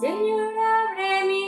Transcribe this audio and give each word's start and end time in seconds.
Señora, 0.00 0.90
abre 0.90 1.24
mi. 1.24 1.45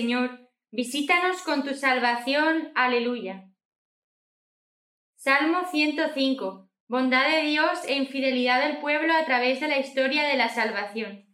Señor, 0.00 0.48
visítanos 0.72 1.42
con 1.42 1.62
tu 1.62 1.74
salvación. 1.74 2.72
Aleluya. 2.74 3.50
Salmo 5.14 5.66
105. 5.70 6.70
Bondad 6.88 7.28
de 7.28 7.42
Dios 7.42 7.84
e 7.86 7.96
infidelidad 7.96 8.66
del 8.66 8.80
pueblo 8.80 9.12
a 9.12 9.26
través 9.26 9.60
de 9.60 9.68
la 9.68 9.78
historia 9.78 10.22
de 10.22 10.38
la 10.38 10.48
salvación. 10.48 11.26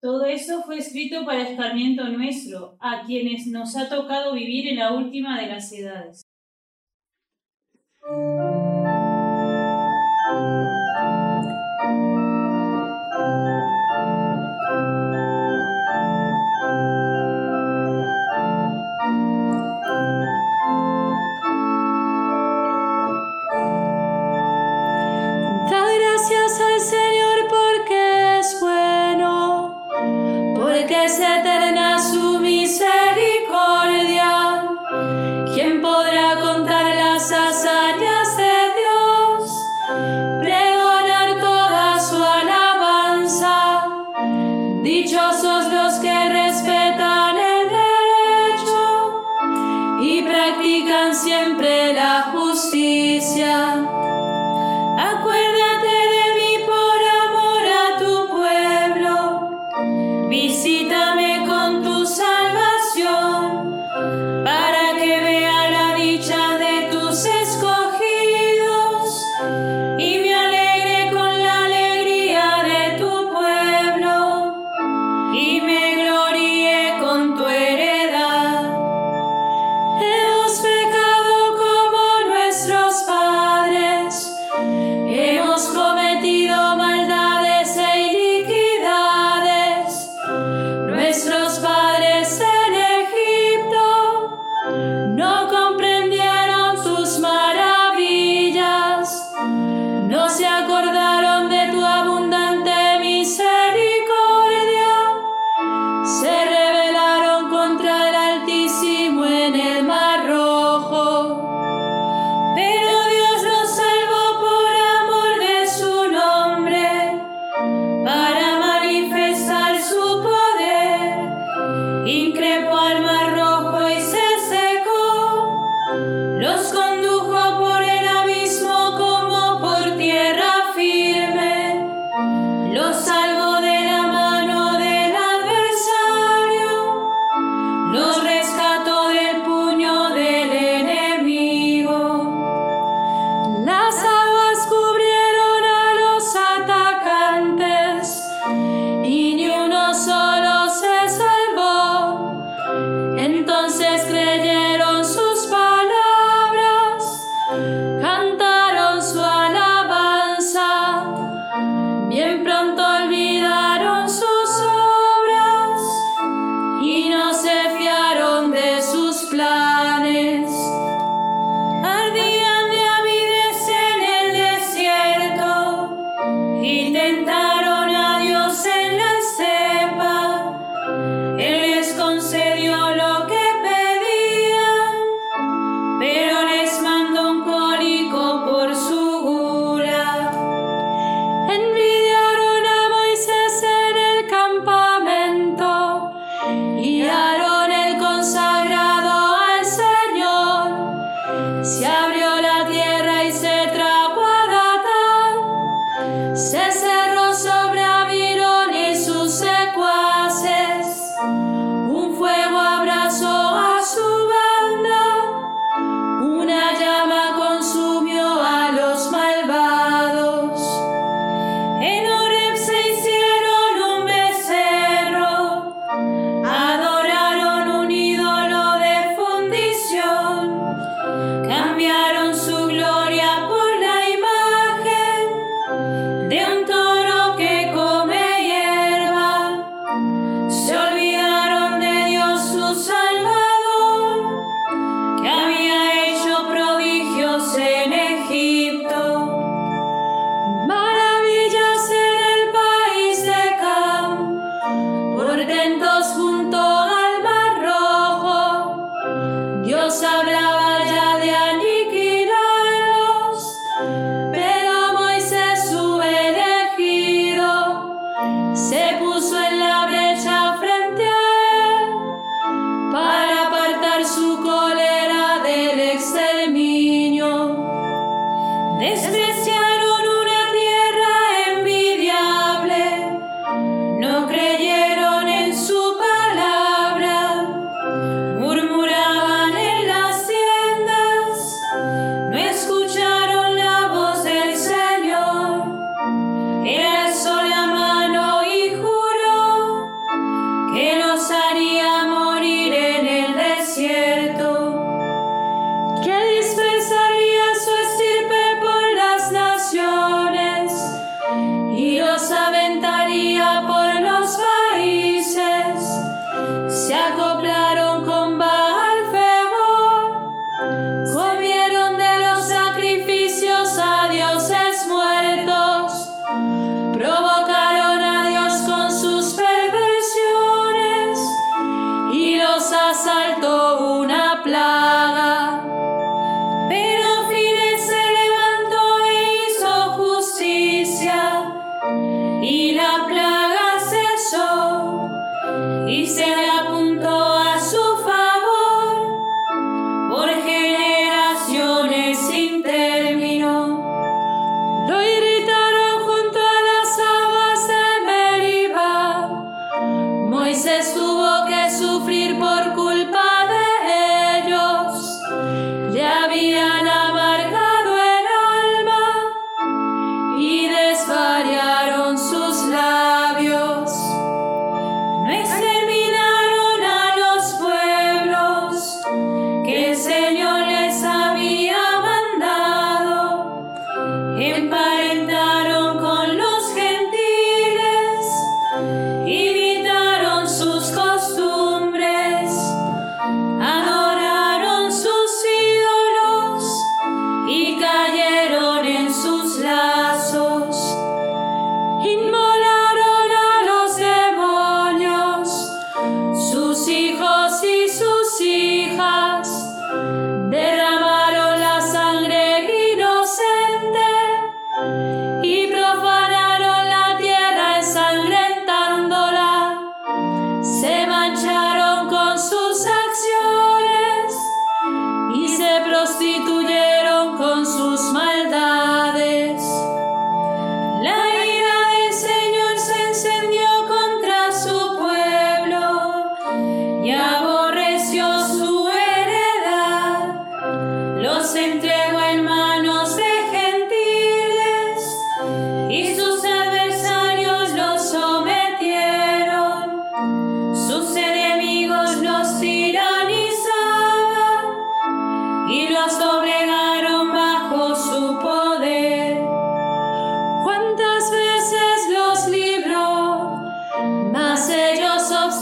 Todo 0.00 0.24
eso 0.24 0.64
fue 0.64 0.78
escrito 0.78 1.24
para 1.24 1.48
escarmiento 1.48 2.08
nuestro, 2.08 2.76
a 2.80 3.04
quienes 3.06 3.46
nos 3.46 3.76
ha 3.76 3.88
tocado 3.88 4.34
vivir 4.34 4.66
en 4.66 4.80
la 4.80 4.92
última 4.92 5.40
de 5.40 5.46
las 5.46 5.72
edades. 5.72 6.22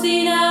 Ellos 0.08 0.47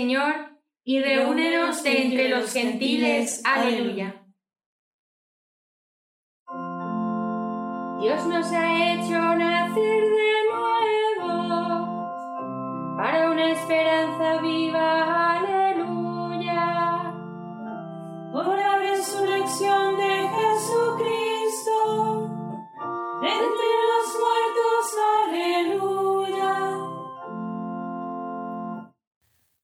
Señor, 0.00 0.34
y 0.82 0.98
reúnenos 1.02 1.82
de 1.82 2.00
entre 2.00 2.30
los 2.30 2.50
gentiles. 2.54 3.42
Aleluya. 3.44 4.19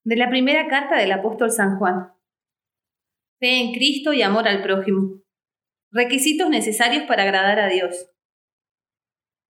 De 0.07 0.15
la 0.15 0.29
primera 0.29 0.69
carta 0.69 0.95
del 0.95 1.11
apóstol 1.11 1.51
San 1.51 1.77
Juan. 1.79 2.13
Fe 3.41 3.59
en 3.59 3.73
Cristo 3.73 4.13
y 4.13 4.21
amor 4.21 4.47
al 4.47 4.63
prójimo. 4.63 5.21
Requisitos 5.91 6.49
necesarios 6.49 7.03
para 7.09 7.23
agradar 7.23 7.59
a 7.59 7.67
Dios. 7.67 8.09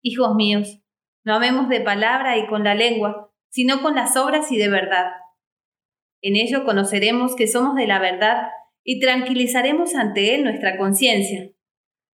Hijos 0.00 0.34
míos, 0.34 0.80
no 1.26 1.34
amemos 1.34 1.68
de 1.68 1.82
palabra 1.82 2.38
y 2.38 2.46
con 2.46 2.64
la 2.64 2.74
lengua, 2.74 3.30
sino 3.50 3.82
con 3.82 3.96
las 3.96 4.16
obras 4.16 4.50
y 4.50 4.56
de 4.56 4.70
verdad. 4.70 5.10
En 6.22 6.36
ello 6.36 6.64
conoceremos 6.64 7.36
que 7.36 7.48
somos 7.48 7.74
de 7.74 7.86
la 7.86 7.98
verdad 7.98 8.48
y 8.82 8.98
tranquilizaremos 8.98 9.94
ante 9.94 10.34
Él 10.34 10.44
nuestra 10.44 10.78
conciencia. 10.78 11.50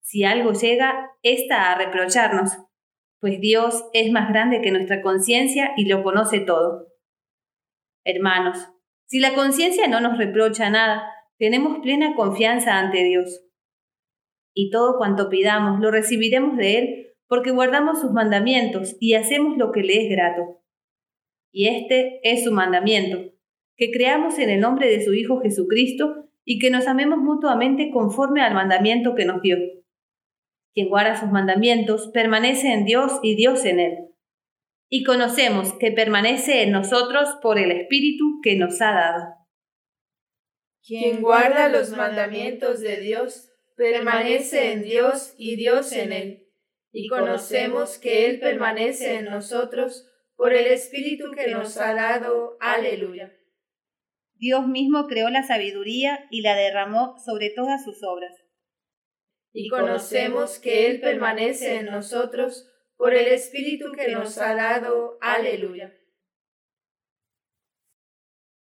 Si 0.01 0.23
algo 0.23 0.53
llega, 0.53 1.11
ésta 1.21 1.71
a 1.71 1.77
reprocharnos, 1.77 2.57
pues 3.19 3.39
Dios 3.39 3.83
es 3.93 4.11
más 4.11 4.29
grande 4.29 4.63
que 4.63 4.71
nuestra 4.71 5.03
conciencia 5.03 5.73
y 5.77 5.85
lo 5.85 6.01
conoce 6.01 6.39
todo. 6.39 6.90
Hermanos, 8.03 8.57
si 9.05 9.19
la 9.19 9.33
conciencia 9.35 9.87
no 9.87 10.01
nos 10.01 10.17
reprocha 10.17 10.69
nada, 10.69 11.03
tenemos 11.37 11.79
plena 11.79 12.15
confianza 12.15 12.79
ante 12.79 13.03
Dios. 13.03 13.45
Y 14.53 14.69
todo 14.71 14.97
cuanto 14.97 15.29
pidamos 15.29 15.79
lo 15.79 15.91
recibiremos 15.91 16.57
de 16.57 16.77
Él 16.77 17.07
porque 17.27 17.51
guardamos 17.51 18.01
sus 18.01 18.11
mandamientos 18.11 18.97
y 18.99 19.13
hacemos 19.13 19.57
lo 19.57 19.71
que 19.71 19.81
le 19.81 20.03
es 20.03 20.09
grato. 20.09 20.61
Y 21.53 21.67
este 21.67 22.19
es 22.23 22.43
su 22.43 22.51
mandamiento, 22.51 23.33
que 23.77 23.91
creamos 23.91 24.39
en 24.39 24.49
el 24.49 24.59
nombre 24.59 24.89
de 24.89 25.03
su 25.03 25.13
Hijo 25.13 25.39
Jesucristo 25.41 26.29
y 26.43 26.59
que 26.59 26.69
nos 26.69 26.87
amemos 26.87 27.19
mutuamente 27.19 27.91
conforme 27.91 28.41
al 28.41 28.53
mandamiento 28.53 29.15
que 29.15 29.25
nos 29.25 29.41
dio. 29.41 29.57
Quien 30.73 30.89
guarda 30.89 31.19
sus 31.19 31.29
mandamientos 31.29 32.09
permanece 32.13 32.71
en 32.73 32.85
Dios 32.85 33.19
y 33.21 33.35
Dios 33.35 33.65
en 33.65 33.79
él 33.79 34.10
y 34.93 35.03
conocemos 35.05 35.71
que 35.79 35.93
permanece 35.93 36.63
en 36.63 36.73
nosotros 36.73 37.29
por 37.41 37.57
el 37.57 37.71
Espíritu 37.71 38.41
que 38.43 38.57
nos 38.57 38.81
ha 38.81 38.91
dado. 38.91 39.23
Quien 40.85 41.21
guarda 41.21 41.69
los 41.69 41.91
mandamientos 41.91 42.81
de 42.81 42.97
Dios 42.97 43.49
permanece 43.77 44.73
en 44.73 44.83
Dios 44.83 45.33
y 45.37 45.55
Dios 45.55 45.93
en 45.93 46.11
él, 46.11 46.47
y 46.91 47.07
conocemos 47.07 47.99
que 47.99 48.25
Él 48.25 48.41
permanece 48.41 49.15
en 49.15 49.25
nosotros 49.25 50.11
por 50.35 50.53
el 50.53 50.67
Espíritu 50.67 51.31
que 51.31 51.47
nos 51.51 51.77
ha 51.77 51.93
dado. 51.93 52.57
Aleluya. 52.59 53.33
Dios 54.33 54.67
mismo 54.67 55.07
creó 55.07 55.29
la 55.29 55.43
sabiduría 55.43 56.27
y 56.29 56.41
la 56.41 56.53
derramó 56.57 57.15
sobre 57.17 57.49
todas 57.49 57.81
sus 57.85 58.03
obras. 58.03 58.35
Y 59.53 59.69
conocemos 59.69 60.59
que 60.59 60.87
Él 60.87 60.99
permanece 60.99 61.75
en 61.75 61.85
nosotros 61.85 62.67
por 63.01 63.15
el 63.15 63.29
Espíritu 63.29 63.85
que 63.95 64.11
nos 64.11 64.37
ha 64.37 64.53
dado. 64.53 65.17
Aleluya. 65.21 65.91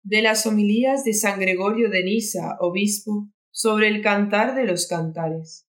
De 0.01 0.23
las 0.23 0.47
homilías 0.47 1.03
de 1.03 1.13
San 1.13 1.39
Gregorio 1.39 1.91
de 1.91 2.03
Nisa, 2.03 2.57
obispo, 2.59 3.29
sobre 3.51 3.89
el 3.89 4.01
cantar 4.01 4.55
de 4.55 4.65
los 4.65 4.87
cantares. 4.87 5.69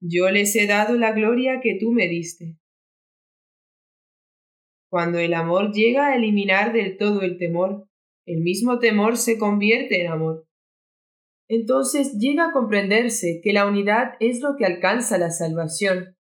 Yo 0.00 0.30
les 0.30 0.54
he 0.54 0.68
dado 0.68 0.96
la 0.96 1.10
gloria 1.10 1.58
que 1.60 1.76
tú 1.76 1.90
me 1.90 2.06
diste. 2.06 2.56
Cuando 4.88 5.18
el 5.18 5.34
amor 5.34 5.72
llega 5.72 6.06
a 6.06 6.14
eliminar 6.14 6.72
del 6.72 6.98
todo 6.98 7.22
el 7.22 7.36
temor, 7.36 7.88
el 8.26 8.42
mismo 8.42 8.78
temor 8.78 9.16
se 9.16 9.38
convierte 9.38 10.04
en 10.04 10.12
amor. 10.12 10.46
Entonces 11.48 12.16
llega 12.20 12.50
a 12.50 12.52
comprenderse 12.52 13.40
que 13.42 13.52
la 13.52 13.66
unidad 13.66 14.12
es 14.20 14.40
lo 14.40 14.54
que 14.56 14.66
alcanza 14.66 15.18
la 15.18 15.32
salvación 15.32 16.16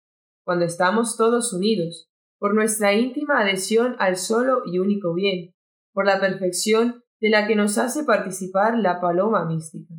cuando 0.50 0.64
estamos 0.64 1.16
todos 1.16 1.52
unidos, 1.52 2.11
por 2.40 2.57
nuestra 2.57 2.92
íntima 2.92 3.38
adhesión 3.38 3.95
al 4.00 4.16
solo 4.16 4.62
y 4.66 4.80
único 4.80 5.14
bien, 5.14 5.54
por 5.92 6.04
la 6.04 6.19
perfección 6.19 7.04
de 7.21 7.30
la 7.30 7.47
que 7.47 7.54
nos 7.54 7.78
hace 7.78 8.02
participar 8.02 8.76
la 8.76 9.00
paloma 9.00 9.45
mística. 9.47 9.95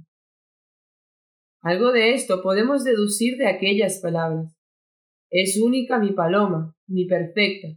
Algo 1.61 1.93
de 1.93 2.15
esto 2.15 2.41
podemos 2.41 2.83
deducir 2.83 3.37
de 3.37 3.47
aquellas 3.47 4.01
palabras. 4.01 4.53
Es 5.29 5.57
única 5.57 5.99
mi 5.99 6.11
paloma, 6.11 6.75
mi 6.85 7.05
perfecta, 7.05 7.69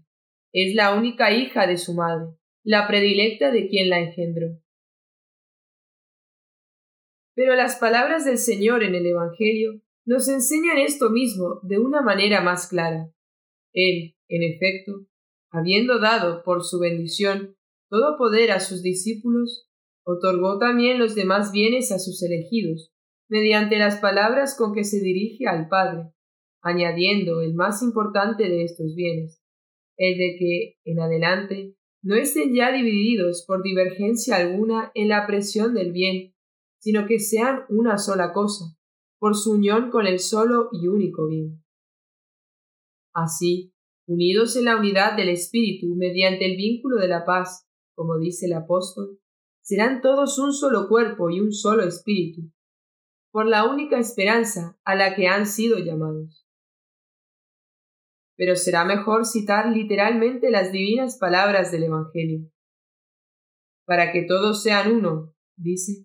es 0.53 0.75
la 0.75 0.97
única 0.97 1.31
hija 1.31 1.69
de 1.69 1.77
su 1.77 1.95
madre, 1.95 2.35
la 2.65 2.89
predilecta 2.89 3.53
de 3.53 3.69
quien 3.69 3.89
la 3.89 4.01
engendró. 4.01 4.49
Pero 7.37 7.55
las 7.55 7.77
palabras 7.77 8.25
del 8.25 8.39
Señor 8.39 8.83
en 8.83 8.97
el 8.97 9.07
Evangelio 9.07 9.81
nos 10.07 10.29
enseñan 10.29 10.79
esto 10.79 11.11
mismo 11.11 11.61
de 11.63 11.79
una 11.79 12.03
manera 12.03 12.41
más 12.41 12.69
clara. 12.69 13.11
Él, 13.73 14.15
en 14.29 14.43
efecto, 14.43 15.07
habiendo 15.51 15.99
dado 15.99 16.43
por 16.43 16.65
su 16.65 16.79
bendición 16.79 17.57
todo 17.89 18.17
poder 18.19 18.51
a 18.51 18.61
sus 18.61 18.83
discípulos, 18.83 19.69
otorgó 20.05 20.59
también 20.59 20.99
los 20.99 21.15
demás 21.15 21.53
bienes 21.53 21.93
a 21.93 21.99
sus 21.99 22.23
elegidos, 22.23 22.93
mediante 23.29 23.79
las 23.79 24.01
palabras 24.01 24.57
con 24.57 24.75
que 24.75 24.85
se 24.85 25.01
dirige 25.01 25.47
al 25.47 25.69
Padre, 25.69 26.11
añadiendo 26.61 27.41
el 27.41 27.55
más 27.55 27.83
importante 27.83 28.49
de 28.49 28.65
estos 28.65 28.95
bienes, 28.95 29.41
el 29.97 30.19
de 30.19 30.37
que, 30.39 30.77
en 30.85 31.01
adelante, 31.01 31.77
no 32.03 32.17
estén 32.17 32.55
ya 32.55 32.71
divididos 32.73 33.45
por 33.47 33.63
divergencia 33.63 34.37
alguna 34.37 34.91
en 34.95 35.09
la 35.09 35.27
presión 35.27 35.73
del 35.73 35.93
bien, 35.93 36.35
sino 36.81 37.07
que 37.07 37.19
sean 37.19 37.65
una 37.71 37.97
sola 37.97 38.33
cosa, 38.33 38.65
por 39.25 39.37
su 39.37 39.53
unión 39.53 39.91
con 39.91 40.07
el 40.07 40.19
solo 40.19 40.69
y 40.71 40.87
único 40.87 41.27
bien. 41.27 41.65
Así, 43.15 43.73
unidos 44.07 44.55
en 44.55 44.67
la 44.67 44.77
unidad 44.77 45.17
del 45.17 45.31
Espíritu 45.31 45.95
mediante 45.97 46.45
el 46.45 46.59
vínculo 46.59 46.99
de 46.99 47.09
la 47.09 47.25
paz, 47.25 47.67
como 47.95 48.19
dice 48.19 48.45
el 48.45 48.53
apóstol, 48.53 49.19
serán 49.63 50.03
todos 50.03 50.39
un 50.39 50.53
solo 50.53 50.91
cuerpo 50.91 51.31
y 51.31 51.41
un 51.41 51.53
solo 51.53 51.85
espíritu, 51.85 52.53
por 53.33 53.47
la 53.47 53.67
única 53.67 53.99
esperanza 53.99 54.79
a 54.85 54.95
la 54.95 55.15
que 55.15 55.27
han 55.27 55.47
sido 55.47 55.79
llamados. 55.79 56.47
Pero 58.37 58.57
será 58.57 58.85
mejor 58.85 59.25
citar 59.25 59.75
literalmente 59.75 60.51
las 60.51 60.71
divinas 60.71 61.17
palabras 61.17 61.73
del 61.73 61.85
Evangelio. 61.85 62.51
Para 63.87 64.13
que 64.13 64.27
todos 64.29 64.63
sean 64.63 64.93
uno, 64.93 65.35
dice, 65.57 66.05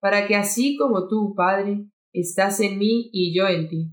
para 0.00 0.28
que 0.28 0.36
así 0.36 0.76
como 0.76 1.08
tú, 1.08 1.34
Padre, 1.34 1.88
estás 2.12 2.60
en 2.60 2.78
mí 2.78 3.10
y 3.12 3.34
yo 3.36 3.46
en 3.48 3.68
ti. 3.68 3.92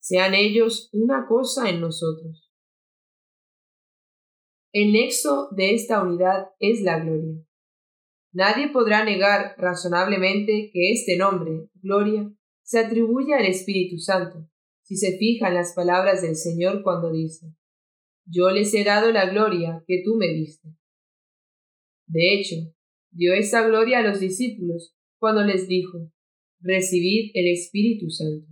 Sean 0.00 0.34
ellos 0.34 0.88
una 0.92 1.26
cosa 1.26 1.68
en 1.68 1.80
nosotros. 1.80 2.50
El 4.72 4.92
nexo 4.92 5.48
de 5.50 5.74
esta 5.74 6.02
unidad 6.02 6.50
es 6.58 6.82
la 6.82 7.00
gloria. 7.00 7.44
Nadie 8.32 8.68
podrá 8.68 9.04
negar 9.04 9.56
razonablemente 9.58 10.70
que 10.72 10.92
este 10.92 11.16
nombre, 11.16 11.68
gloria, 11.74 12.32
se 12.62 12.78
atribuye 12.78 13.34
al 13.34 13.46
Espíritu 13.46 13.98
Santo, 13.98 14.48
si 14.82 14.96
se 14.96 15.18
fija 15.18 15.48
en 15.48 15.54
las 15.54 15.74
palabras 15.74 16.22
del 16.22 16.36
Señor 16.36 16.82
cuando 16.84 17.10
dice, 17.10 17.46
Yo 18.24 18.50
les 18.50 18.72
he 18.74 18.84
dado 18.84 19.10
la 19.10 19.28
gloria 19.28 19.82
que 19.86 20.02
tú 20.04 20.14
me 20.14 20.28
diste. 20.28 20.68
De 22.06 22.34
hecho, 22.34 22.56
dio 23.10 23.34
esa 23.34 23.66
gloria 23.66 23.98
a 23.98 24.02
los 24.02 24.20
discípulos 24.20 24.96
cuando 25.18 25.42
les 25.42 25.66
dijo, 25.66 26.12
recibid 26.60 27.30
el 27.34 27.48
Espíritu 27.48 28.10
Santo. 28.10 28.46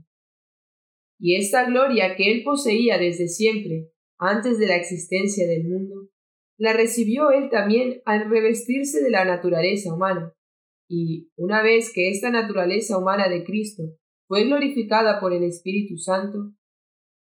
Y 1.18 1.36
esta 1.36 1.64
gloria 1.66 2.14
que 2.16 2.30
él 2.32 2.42
poseía 2.44 2.98
desde 2.98 3.28
siempre, 3.28 3.90
antes 4.18 4.58
de 4.58 4.66
la 4.66 4.76
existencia 4.76 5.46
del 5.46 5.64
mundo, 5.64 6.10
la 6.58 6.72
recibió 6.72 7.30
él 7.30 7.50
también 7.50 8.02
al 8.04 8.28
revestirse 8.28 9.02
de 9.02 9.10
la 9.10 9.24
naturaleza 9.24 9.94
humana. 9.94 10.32
Y, 10.88 11.30
una 11.36 11.62
vez 11.62 11.92
que 11.92 12.10
esta 12.10 12.30
naturaleza 12.30 12.98
humana 12.98 13.28
de 13.28 13.44
Cristo 13.44 13.82
fue 14.26 14.44
glorificada 14.44 15.20
por 15.20 15.32
el 15.32 15.44
Espíritu 15.44 15.98
Santo, 15.98 16.52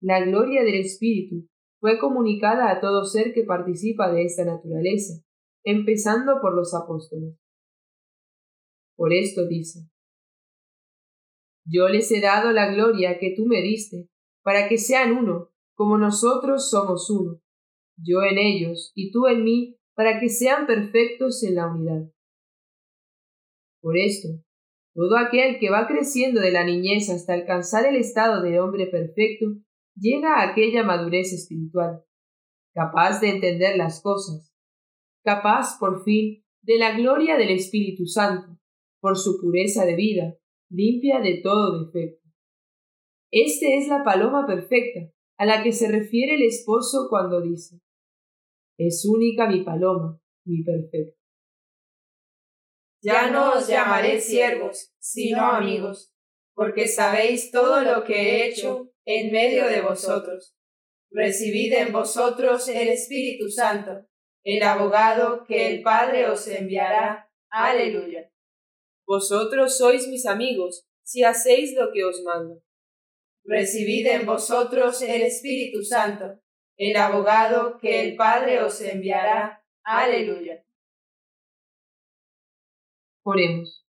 la 0.00 0.24
gloria 0.24 0.62
del 0.62 0.74
Espíritu 0.74 1.48
fue 1.80 1.98
comunicada 1.98 2.70
a 2.70 2.80
todo 2.80 3.04
ser 3.04 3.32
que 3.32 3.44
participa 3.44 4.12
de 4.12 4.24
esta 4.24 4.44
naturaleza, 4.44 5.22
empezando 5.64 6.40
por 6.40 6.54
los 6.54 6.74
apóstoles. 6.74 7.36
Por 8.96 9.12
esto 9.12 9.46
dice, 9.46 9.80
yo 11.64 11.88
les 11.88 12.11
he 12.12 12.21
dado 12.21 12.52
la 12.52 12.73
gloria 12.73 13.18
que 13.18 13.35
tú 13.37 13.47
me 13.47 13.62
diste, 13.62 14.09
para 14.42 14.68
que 14.68 14.78
sean 14.78 15.16
uno, 15.16 15.50
como 15.75 15.99
nosotros 15.99 16.71
somos 16.71 17.11
uno, 17.11 17.40
yo 17.97 18.23
en 18.23 18.38
ellos 18.38 18.92
y 18.94 19.11
tú 19.11 19.26
en 19.26 19.44
mí, 19.44 19.78
para 19.94 20.21
que 20.21 20.28
sean 20.28 20.66
perfectos 20.66 21.42
en 21.44 21.54
la 21.54 21.66
unidad. 21.68 22.11
Por 23.80 23.97
esto, 23.97 24.28
todo 24.94 25.16
aquel 25.16 25.59
que 25.59 25.71
va 25.71 25.87
creciendo 25.87 26.40
de 26.40 26.52
la 26.52 26.64
niñez 26.64 27.11
hasta 27.11 27.35
alcanzar 27.35 27.87
el 27.87 27.97
estado 27.97 28.42
de 28.42 28.61
hombre 28.61 28.87
perfecto, 28.87 29.47
llega 29.97 30.37
a 30.37 30.50
aquella 30.50 30.83
madurez 30.83 31.33
espiritual, 31.33 32.04
capaz 32.75 33.21
de 33.21 33.30
entender 33.30 33.76
las 33.76 34.00
cosas, 34.02 34.52
capaz, 35.25 35.78
por 35.78 36.04
fin, 36.04 36.44
de 36.62 36.78
la 36.78 36.97
gloria 36.97 37.37
del 37.37 37.50
Espíritu 37.50 38.06
Santo, 38.06 38.59
por 39.00 39.18
su 39.18 39.40
pureza 39.40 39.85
de 39.85 39.96
vida, 39.96 40.37
limpia 40.70 41.20
de 41.20 41.40
todo 41.42 41.85
defecto. 41.85 42.29
Este 43.31 43.77
es 43.77 43.88
la 43.88 44.05
paloma 44.05 44.46
perfecta 44.46 45.00
a 45.37 45.46
la 45.46 45.62
que 45.62 45.72
se 45.72 45.90
refiere 45.90 46.37
el 46.37 46.42
esposo 46.42 47.09
cuando 47.11 47.40
dice, 47.40 47.81
es 48.79 49.05
única 49.05 49.48
mi 49.48 49.64
paloma, 49.64 50.20
mi 50.44 50.62
perfecto. 50.62 51.18
Ya 53.03 53.31
no 53.31 53.55
os 53.55 53.68
llamaré 53.68 54.20
siervos, 54.20 54.94
sino 54.98 55.42
amigos, 55.42 56.14
porque 56.55 56.88
sabéis 56.88 57.50
todo 57.50 57.83
lo 57.83 58.05
que 58.05 58.14
he 58.14 58.48
hecho 58.48 58.90
en 59.05 59.31
medio 59.33 59.66
de 59.66 59.83
vosotros. 59.83 60.57
Recibid 61.11 61.72
en 61.74 61.92
vosotros 61.92 62.68
el 62.68 62.88
Espíritu 62.88 63.48
Santo, 63.48 64.07
el 64.42 64.62
abogado 64.62 65.44
que 65.44 65.68
el 65.68 65.83
Padre 65.83 66.29
os 66.29 66.46
enviará. 66.48 67.31
Aleluya. 67.50 68.31
Vosotros 69.06 69.76
sois 69.76 70.08
mis 70.08 70.26
amigos, 70.26 70.86
si 71.02 71.22
hacéis 71.22 71.74
lo 71.74 71.92
que 71.92 72.04
os 72.04 72.22
mando. 72.22 72.62
Recibid 73.44 74.06
en 74.06 74.24
vosotros 74.24 75.02
el 75.02 75.22
Espíritu 75.22 75.82
Santo, 75.82 76.40
el 76.76 76.96
abogado 76.96 77.78
que 77.78 78.00
el 78.00 78.16
Padre 78.16 78.62
os 78.62 78.80
enviará. 78.80 79.62
Aleluya. 79.82 80.64
Oremos. 83.22 83.86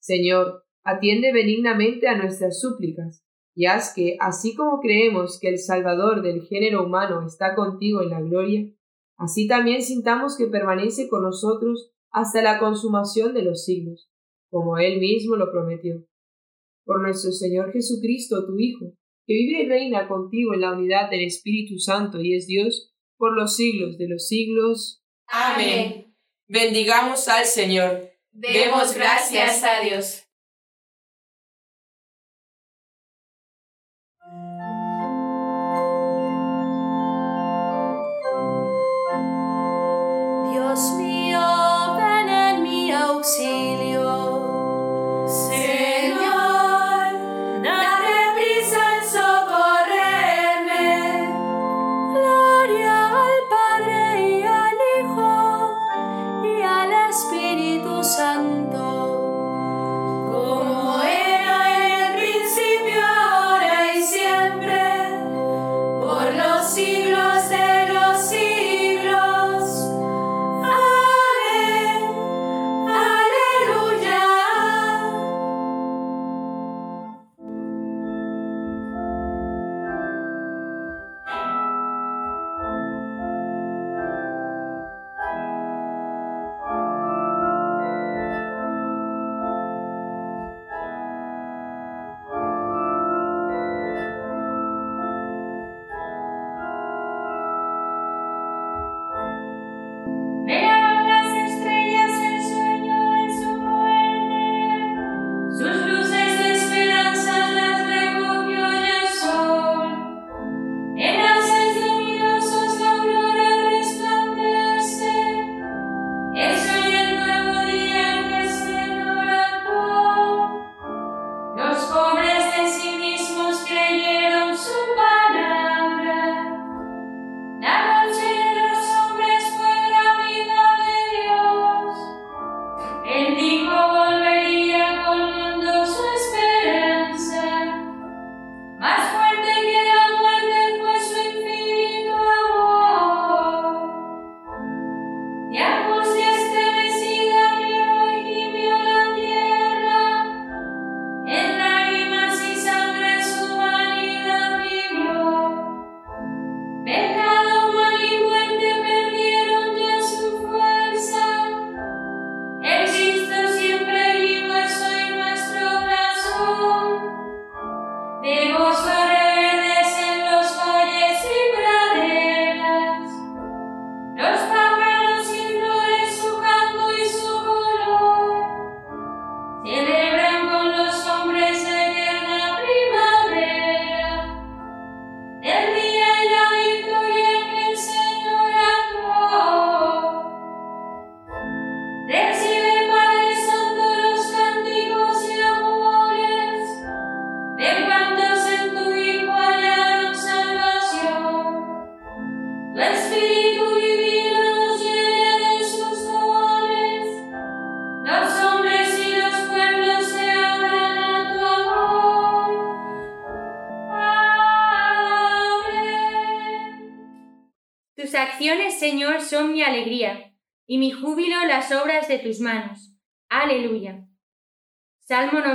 Señor, 0.00 0.64
atiende 0.84 1.32
benignamente 1.32 2.08
a 2.08 2.16
nuestras 2.16 2.60
súplicas, 2.60 3.24
y 3.54 3.66
haz 3.66 3.92
que, 3.94 4.16
así 4.20 4.54
como 4.54 4.80
creemos 4.80 5.38
que 5.40 5.48
el 5.48 5.58
Salvador 5.58 6.22
del 6.22 6.42
género 6.42 6.84
humano 6.84 7.26
está 7.26 7.54
contigo 7.54 8.02
en 8.02 8.10
la 8.10 8.20
gloria, 8.20 8.72
así 9.16 9.48
también 9.48 9.82
sintamos 9.82 10.36
que 10.36 10.46
permanece 10.46 11.08
con 11.08 11.22
nosotros 11.22 11.92
hasta 12.16 12.40
la 12.40 12.58
consumación 12.58 13.34
de 13.34 13.42
los 13.42 13.66
siglos, 13.66 14.08
como 14.50 14.78
Él 14.78 15.00
mismo 15.00 15.36
lo 15.36 15.52
prometió. 15.52 16.06
Por 16.86 17.02
nuestro 17.02 17.30
Señor 17.30 17.72
Jesucristo, 17.72 18.46
tu 18.46 18.58
Hijo, 18.58 18.86
que 19.26 19.34
vive 19.34 19.64
y 19.64 19.68
reina 19.68 20.08
contigo 20.08 20.54
en 20.54 20.62
la 20.62 20.72
unidad 20.72 21.10
del 21.10 21.26
Espíritu 21.26 21.78
Santo 21.78 22.22
y 22.22 22.34
es 22.34 22.46
Dios, 22.46 22.94
por 23.18 23.36
los 23.36 23.54
siglos 23.54 23.98
de 23.98 24.08
los 24.08 24.28
siglos. 24.28 25.02
Amén. 25.26 26.16
Bendigamos 26.48 27.28
al 27.28 27.44
Señor. 27.44 28.08
Demos 28.32 28.94
gracias 28.94 29.62
a 29.62 29.82
Dios. 29.82 29.90
Dios 29.90 30.25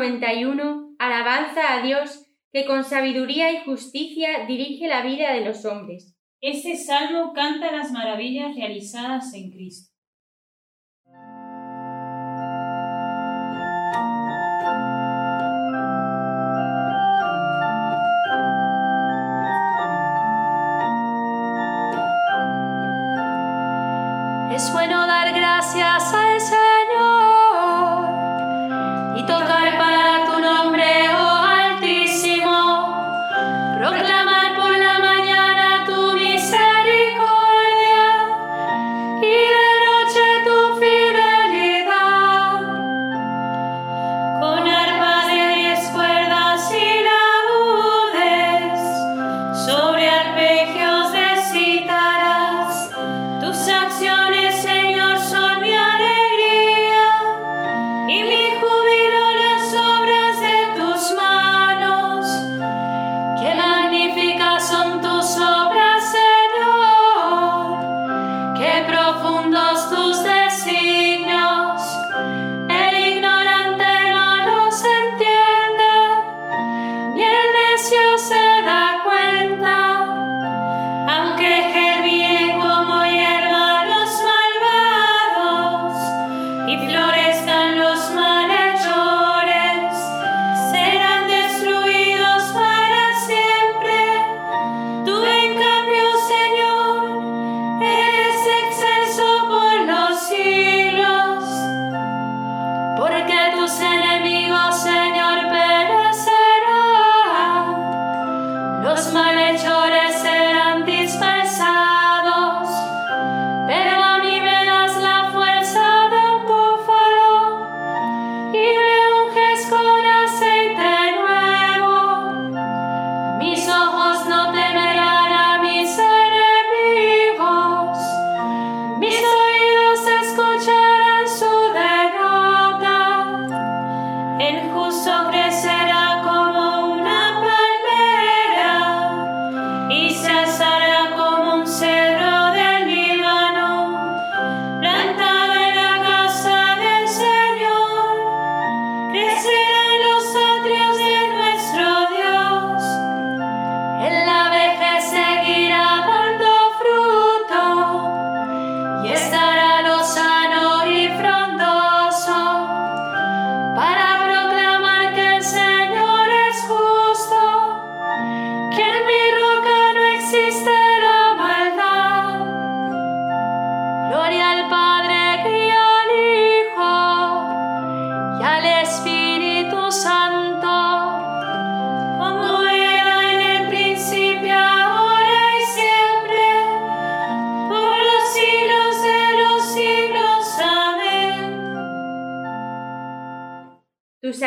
91. 0.02 0.96
Alabanza 0.98 1.76
a 1.76 1.84
Dios, 1.84 2.26
que 2.52 2.66
con 2.66 2.84
sabiduría 2.84 3.52
y 3.52 3.64
justicia 3.64 4.46
dirige 4.48 4.88
la 4.88 5.04
vida 5.04 5.32
de 5.34 5.46
los 5.46 5.64
hombres. 5.64 6.18
Este 6.42 6.76
salmo 6.76 7.34
canta 7.34 7.72
las 7.72 7.92
maravillas 7.92 8.56
realizadas 8.56 9.32
en 9.36 9.52
Cristo. 9.52 9.91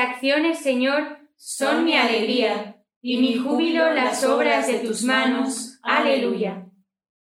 acciones, 0.05 0.59
Señor, 0.59 1.19
son 1.37 1.85
mi 1.85 1.95
alegría, 1.95 2.75
y 3.07 3.19
mi 3.19 3.37
júbilo 3.37 3.93
las 3.93 4.25
obras 4.25 4.67
de 4.67 4.79
tus 4.79 5.03
manos. 5.03 5.79
Aleluya. 5.83 6.71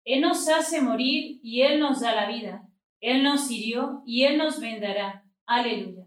Él 0.04 0.20
nos 0.20 0.48
hace 0.48 0.80
morir 0.80 1.40
y 1.42 1.62
Él 1.62 1.80
nos 1.80 2.00
da 2.00 2.14
la 2.14 2.28
vida. 2.28 2.68
Él 3.00 3.24
nos 3.24 3.50
hirió 3.50 4.02
y 4.06 4.22
Él 4.22 4.38
nos 4.38 4.60
vendará. 4.60 5.24
Aleluya. 5.46 6.04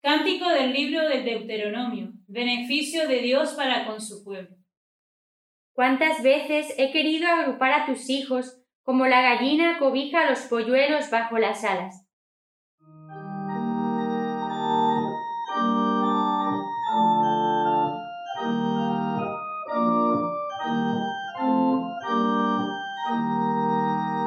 Cántico 0.00 0.48
del 0.48 0.72
libro 0.72 1.08
de 1.08 1.22
Deuteronomio. 1.22 2.12
Beneficio 2.28 3.08
de 3.08 3.20
Dios 3.20 3.54
para 3.54 3.84
con 3.84 4.00
su 4.00 4.22
pueblo. 4.22 4.56
¿Cuántas 5.72 6.22
veces 6.22 6.72
he 6.78 6.92
querido 6.92 7.26
agrupar 7.26 7.72
a 7.72 7.86
tus 7.86 8.08
hijos 8.08 8.62
como 8.82 9.08
la 9.08 9.22
gallina 9.22 9.80
cobija 9.80 10.22
a 10.22 10.30
los 10.30 10.42
polluelos 10.42 11.10
bajo 11.10 11.36
las 11.38 11.64
alas? 11.64 12.07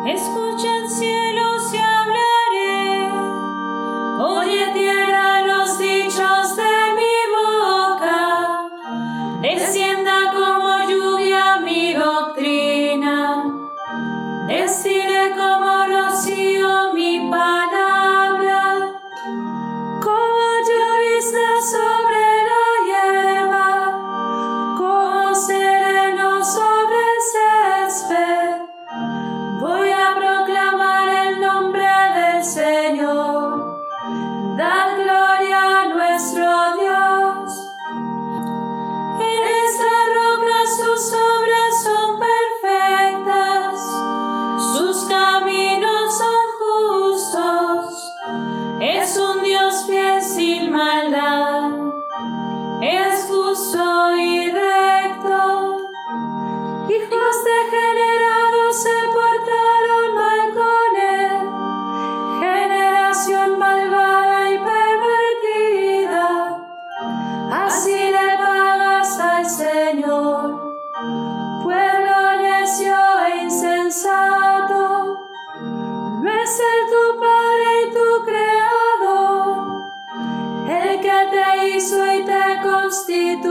Escucha 0.06 0.81
sido 83.12 83.51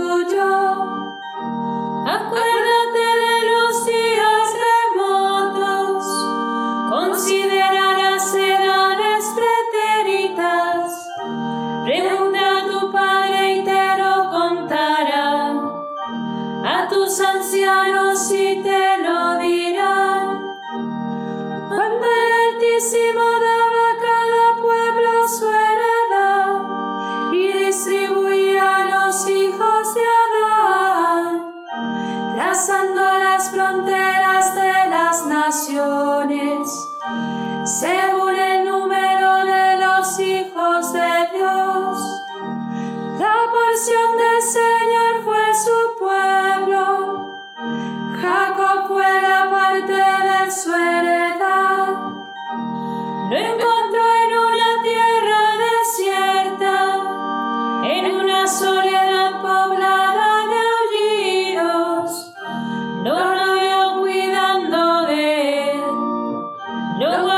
No, 67.01 67.11
no 67.11 67.30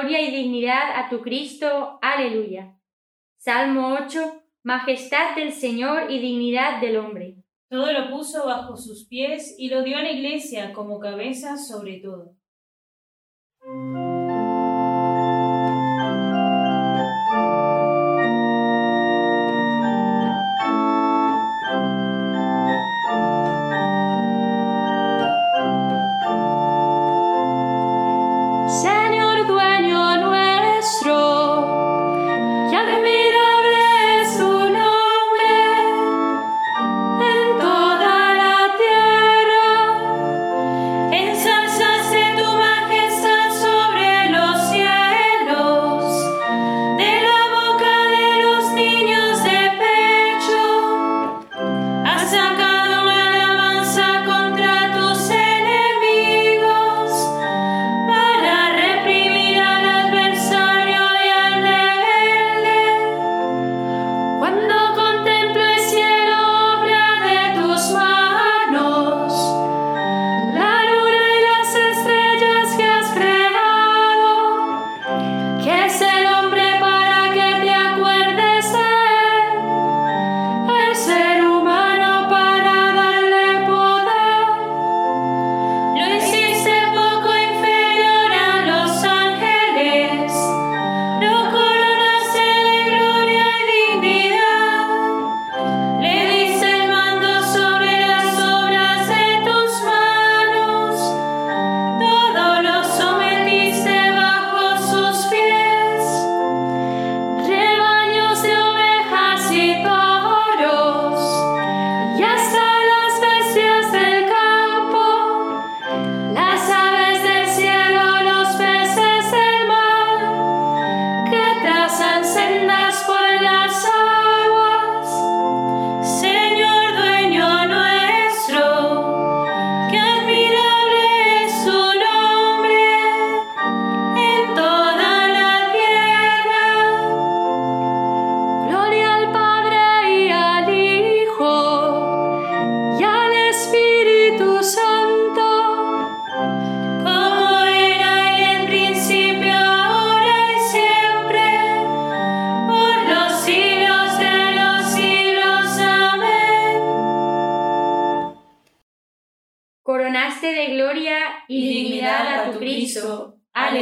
gloria 0.00 0.20
y 0.22 0.30
dignidad 0.30 0.96
a 0.96 1.08
tu 1.08 1.20
Cristo. 1.20 1.98
Aleluya. 2.00 2.76
Salmo 3.38 3.96
8. 4.00 4.42
Majestad 4.62 5.36
del 5.36 5.52
Señor 5.52 6.10
y 6.10 6.18
dignidad 6.18 6.80
del 6.80 6.96
hombre. 6.96 7.36
Todo 7.68 7.92
lo 7.92 8.10
puso 8.10 8.46
bajo 8.46 8.76
sus 8.76 9.06
pies 9.06 9.54
y 9.58 9.68
lo 9.68 9.82
dio 9.82 9.98
a 9.98 10.02
la 10.02 10.12
iglesia 10.12 10.72
como 10.72 11.00
cabeza 11.00 11.56
sobre 11.56 12.00
todo. 12.00 12.34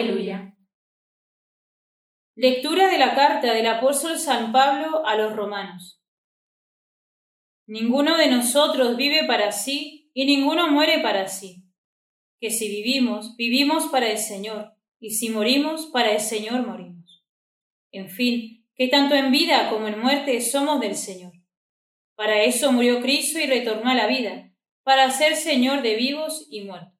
Aleluya. 0.09 0.55
Lectura 2.35 2.88
de 2.88 2.97
la 2.97 3.14
carta 3.14 3.53
del 3.53 3.66
apóstol 3.66 4.18
San 4.18 4.53
Pablo 4.53 5.07
a 5.07 5.16
los 5.16 5.37
romanos. 5.37 6.03
Ninguno 7.66 8.16
de 8.16 8.29
nosotros 8.29 8.97
vive 8.97 9.25
para 9.27 9.53
sí 9.53 10.11
y 10.14 10.25
ninguno 10.25 10.71
muere 10.71 11.01
para 11.01 11.29
sí. 11.29 11.62
Que 12.40 12.51
si 12.51 12.68
vivimos, 12.68 13.37
vivimos 13.37 13.88
para 13.88 14.11
el 14.11 14.16
Señor, 14.16 14.73
y 14.99 15.11
si 15.11 15.29
morimos, 15.29 15.87
para 15.88 16.12
el 16.12 16.21
Señor 16.21 16.66
morimos. 16.66 17.23
En 17.90 18.09
fin, 18.09 18.66
que 18.77 18.88
tanto 18.88 19.14
en 19.14 19.31
vida 19.31 19.68
como 19.68 19.88
en 19.88 20.01
muerte 20.01 20.40
somos 20.40 20.81
del 20.81 20.97
Señor. 20.97 21.33
Para 22.14 22.44
eso 22.44 22.73
murió 22.73 23.03
Cristo 23.03 23.38
y 23.38 23.47
retornó 23.47 23.90
a 23.90 23.94
la 23.94 24.07
vida, 24.07 24.55
para 24.85 25.11
ser 25.11 25.37
Señor 25.37 25.83
de 25.83 25.97
vivos 25.97 26.47
y 26.51 26.62
muertos. 26.62 26.97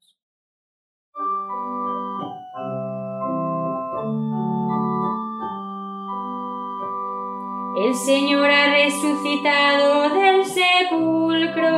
El 7.81 7.95
Señor 7.95 8.51
ha 8.51 8.73
resucitado 8.73 10.09
del 10.11 10.45
sepulcro. 10.45 11.71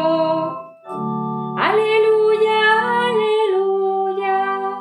Aleluya, 1.59 2.61
aleluya. 3.05 4.79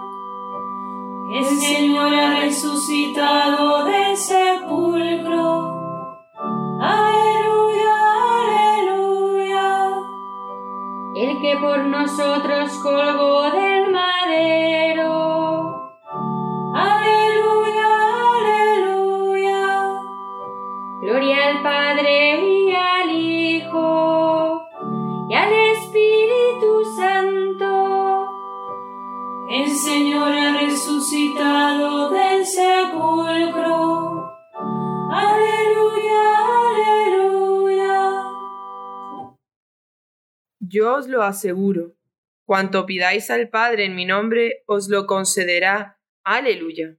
El 1.34 1.46
Señor 1.46 2.14
ha 2.14 2.40
resucitado 2.40 3.84
del 3.84 4.16
sepulcro. 4.16 5.76
Aleluya, 6.80 7.96
aleluya. 8.40 9.90
El 11.16 11.42
que 11.42 11.58
por 11.60 11.86
nosotros 11.86 12.80
colgó 12.82 13.52
del 13.52 13.92
madero. 13.92 15.19
Señor 30.00 30.32
ha 30.32 30.62
resucitado 30.62 32.10
del 32.10 32.46
sepulcro. 32.46 34.32
Aleluya, 35.12 36.22
aleluya. 36.70 38.24
Yo 40.62 40.96
os 40.96 41.10
lo 41.10 41.22
aseguro, 41.22 41.98
cuanto 42.46 42.86
pidáis 42.86 43.30
al 43.30 43.50
Padre 43.50 43.84
en 43.84 43.96
mi 43.96 44.06
nombre, 44.06 44.64
os 44.68 44.88
lo 44.88 45.06
concederá. 45.06 46.00
Aleluya. 46.24 46.96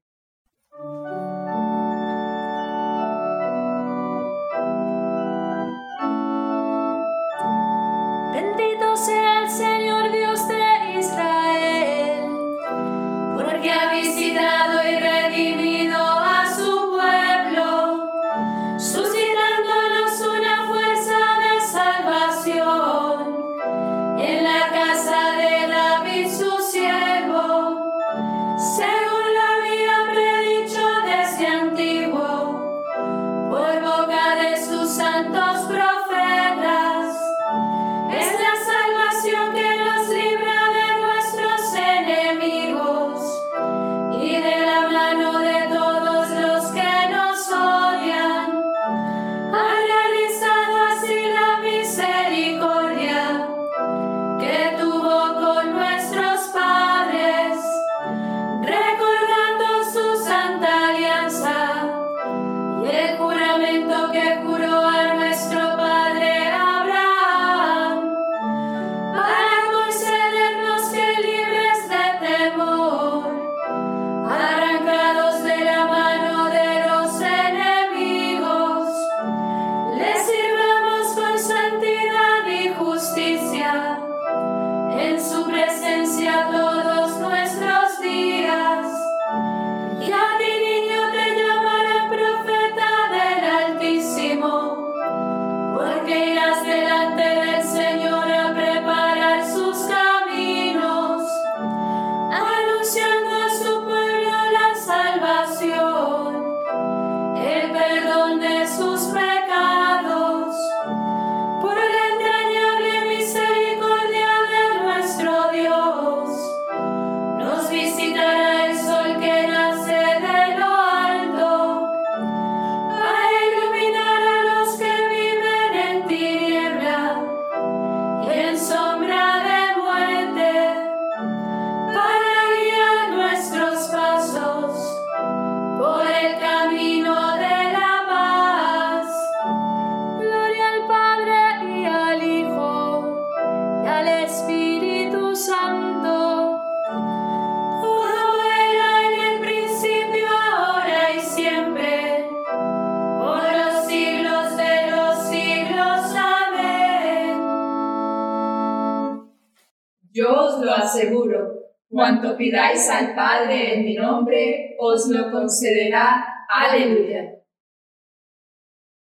Lo 160.70 160.76
aseguro, 160.76 161.74
cuanto 161.88 162.36
pidáis 162.36 162.88
al 162.88 163.14
Padre 163.14 163.74
en 163.74 163.84
mi 163.84 163.94
nombre, 163.94 164.76
os 164.78 165.08
lo 165.08 165.30
concederá. 165.30 166.46
Aleluya. 166.48 167.34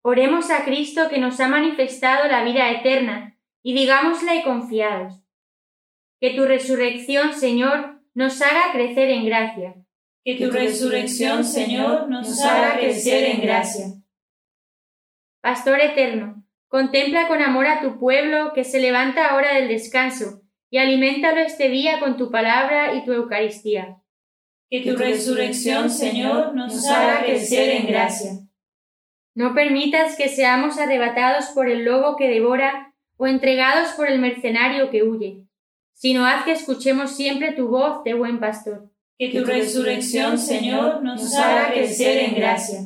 Oremos 0.04 0.52
a 0.52 0.64
Cristo 0.64 1.10
que 1.10 1.18
nos 1.18 1.40
ha 1.40 1.48
manifestado 1.48 2.28
la 2.28 2.44
vida 2.44 2.72
eterna 2.72 3.38
y 3.64 3.74
digámosle 3.74 4.44
confiados. 4.44 5.22
Que 6.20 6.34
tu 6.34 6.46
resurrección, 6.46 7.34
Señor, 7.34 8.02
nos 8.14 8.42
haga 8.42 8.72
crecer 8.72 9.10
en 9.10 9.26
gracia. 9.26 9.76
Que 10.24 10.36
tu 10.36 10.50
resurrección, 10.50 11.44
Señor, 11.44 12.10
nos 12.10 12.42
haga 12.44 12.80
crecer 12.80 13.24
en 13.36 13.42
gracia. 13.42 13.86
Pastor 15.42 15.80
eterno, 15.80 16.44
contempla 16.68 17.28
con 17.28 17.42
amor 17.42 17.68
a 17.68 17.82
tu 17.82 18.00
pueblo 18.00 18.54
que 18.54 18.64
se 18.64 18.80
levanta 18.80 19.28
ahora 19.28 19.54
del 19.54 19.68
descanso 19.68 20.47
y 20.70 20.78
aliméntalo 20.78 21.40
este 21.40 21.70
día 21.70 22.00
con 22.00 22.18
tu 22.18 22.32
palabra 22.32 22.94
y 22.94 23.06
tu 23.06 23.14
Eucaristía. 23.14 24.02
Que 24.70 24.82
tu 24.82 24.98
resurrección, 24.98 25.90
Señor, 25.90 26.54
nos 26.54 26.86
haga 26.88 27.24
crecer 27.24 27.70
en 27.70 27.88
gracia. 27.88 28.32
No 29.34 29.54
permitas 29.54 30.18
que 30.18 30.30
seamos 30.30 30.78
arrebatados 30.78 31.46
por 31.54 31.70
el 31.70 31.86
lobo 31.86 32.18
que 32.18 32.28
devora 32.28 32.94
o 33.18 33.28
entregados 33.28 33.94
por 33.94 34.10
el 34.10 34.20
mercenario 34.20 34.90
que 34.90 35.04
huye, 35.04 35.46
sino 35.94 36.26
haz 36.26 36.44
que 36.44 36.52
escuchemos 36.52 37.16
siempre 37.16 37.54
tu 37.54 37.68
voz 37.70 38.04
de 38.04 38.14
buen 38.14 38.40
pastor. 38.40 38.90
Que 39.18 39.30
tu 39.30 39.46
resurrección, 39.46 40.38
Señor, 40.38 41.02
nos 41.02 41.36
haga 41.36 41.72
crecer 41.72 42.18
en 42.26 42.36
gracia. 42.36 42.80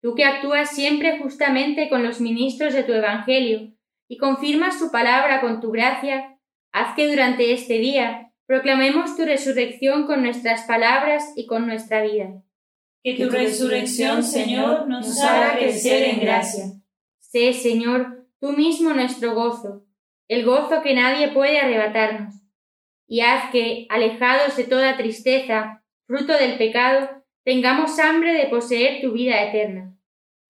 Tú 0.00 0.14
que 0.14 0.24
actúas 0.24 0.70
siempre 0.70 1.18
justamente 1.18 1.88
con 1.88 2.04
los 2.04 2.20
ministros 2.20 2.74
de 2.74 2.84
tu 2.84 2.92
Evangelio 2.92 3.72
y 4.06 4.18
confirmas 4.18 4.78
su 4.78 4.90
palabra 4.90 5.40
con 5.40 5.60
tu 5.60 5.70
gracia, 5.72 6.33
haz 6.74 6.96
que 6.96 7.06
durante 7.06 7.52
este 7.52 7.78
día 7.78 8.32
proclamemos 8.46 9.16
tu 9.16 9.24
resurrección 9.24 10.06
con 10.06 10.22
nuestras 10.22 10.62
palabras 10.62 11.22
y 11.36 11.46
con 11.46 11.66
nuestra 11.66 12.02
vida. 12.02 12.42
Que 13.04 13.14
tu 13.14 13.30
resurrección, 13.30 14.24
Señor, 14.24 14.88
nos 14.88 15.22
haga 15.22 15.56
crecer 15.56 16.02
en 16.02 16.20
gracia. 16.20 16.64
Sé, 17.20 17.52
Señor, 17.52 18.26
tú 18.40 18.52
mismo 18.52 18.92
nuestro 18.92 19.34
gozo, 19.34 19.86
el 20.28 20.44
gozo 20.44 20.82
que 20.82 20.94
nadie 20.94 21.28
puede 21.28 21.60
arrebatarnos 21.60 22.34
y 23.06 23.20
haz 23.20 23.50
que, 23.52 23.86
alejados 23.88 24.56
de 24.56 24.64
toda 24.64 24.96
tristeza, 24.96 25.84
fruto 26.06 26.32
del 26.32 26.58
pecado, 26.58 27.08
tengamos 27.44 27.98
hambre 28.00 28.32
de 28.32 28.46
poseer 28.46 29.00
tu 29.00 29.12
vida 29.12 29.40
eterna. 29.44 29.96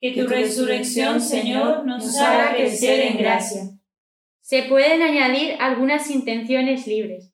Que 0.00 0.12
tu 0.12 0.26
resurrección, 0.26 1.20
Señor, 1.20 1.84
nos 1.84 2.16
haga 2.18 2.54
crecer 2.54 3.00
en 3.00 3.18
gracia. 3.18 3.74
Se 4.44 4.64
pueden 4.64 5.00
añadir 5.00 5.56
algunas 5.58 6.10
intenciones 6.10 6.86
libres. 6.86 7.33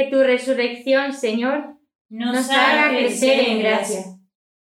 Que 0.00 0.06
tu 0.06 0.22
resurrección, 0.22 1.12
Señor, 1.12 1.76
Nos 2.08 2.48
haga 2.48 2.88
crecer 2.88 3.38
en 3.50 3.58
gracia. 3.58 4.02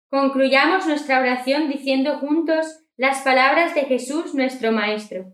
Concluyamos 0.09 0.87
nuestra 0.87 1.19
oración 1.19 1.67
diciendo 1.67 2.19
juntos 2.19 2.65
las 2.95 3.23
palabras 3.23 3.75
de 3.75 3.81
Jesús 3.81 4.33
nuestro 4.33 4.71
Maestro. 4.71 5.33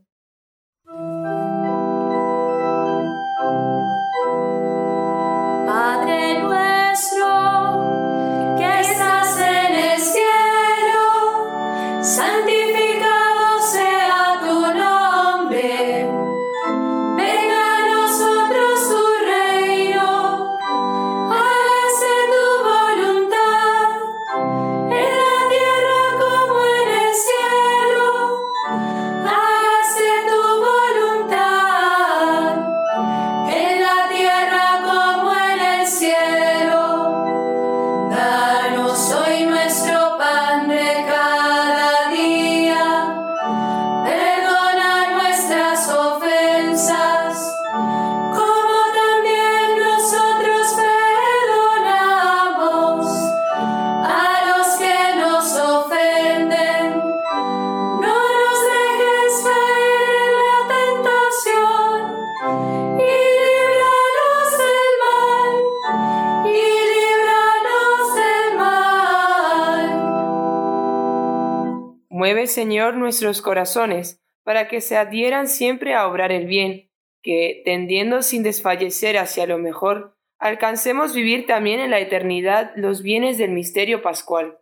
Señor, 72.64 72.96
nuestros 72.96 73.42
corazones, 73.42 74.24
para 74.46 74.70
que 74.70 74.80
se 74.80 74.96
adhieran 74.96 75.50
siempre 75.50 75.96
a 75.96 76.08
obrar 76.08 76.32
el 76.32 76.46
bien, 76.46 76.90
que, 77.22 77.62
tendiendo 77.66 78.22
sin 78.22 78.42
desfallecer 78.42 79.18
hacia 79.18 79.46
lo 79.46 79.58
mejor, 79.58 80.16
alcancemos 80.40 81.14
vivir 81.14 81.46
también 81.46 81.82
en 81.82 81.92
la 81.92 82.00
eternidad 82.00 82.72
los 82.78 83.02
bienes 83.02 83.38
del 83.38 83.52
misterio 83.52 84.02
pascual. 84.02 84.60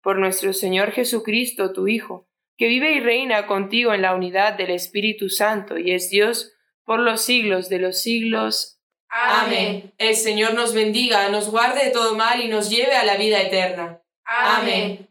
Por 0.00 0.20
nuestro 0.20 0.52
Señor 0.52 0.92
Jesucristo, 0.92 1.72
tu 1.72 1.88
Hijo, 1.88 2.28
que 2.56 2.68
vive 2.68 2.92
y 2.92 3.00
reina 3.00 3.48
contigo 3.48 3.94
en 3.94 4.02
la 4.02 4.14
unidad 4.14 4.52
del 4.52 4.70
Espíritu 4.70 5.28
Santo 5.28 5.76
y 5.76 5.90
es 5.90 6.08
Dios 6.08 6.52
por 6.84 7.00
los 7.00 7.20
siglos 7.20 7.68
de 7.68 7.80
los 7.80 8.00
siglos. 8.00 8.80
Amén. 9.08 9.92
El 9.98 10.14
Señor 10.14 10.54
nos 10.54 10.72
bendiga, 10.72 11.28
nos 11.30 11.50
guarde 11.50 11.86
de 11.86 11.90
todo 11.90 12.14
mal 12.14 12.40
y 12.40 12.46
nos 12.46 12.70
lleve 12.70 12.94
a 12.94 13.04
la 13.04 13.16
vida 13.16 13.42
eterna. 13.42 14.00
Amén. 14.24 15.09